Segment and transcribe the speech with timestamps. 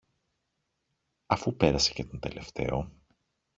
[1.25, 2.91] Αφού πέρασε και τον τελευταίο